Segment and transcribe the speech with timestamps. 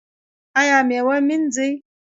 [0.59, 1.71] ایا میوه مینځئ؟